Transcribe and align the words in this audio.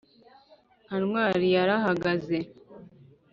nka 0.85 0.97
ntwari 1.07 1.47
yarahagaze. 1.55 2.39